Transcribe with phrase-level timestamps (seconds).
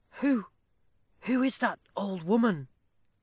[0.13, 0.47] "Who
[1.25, 2.69] who is that old woman?"